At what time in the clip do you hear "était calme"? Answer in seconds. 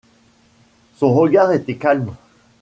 1.51-2.15